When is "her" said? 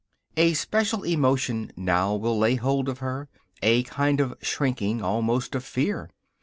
3.05-3.29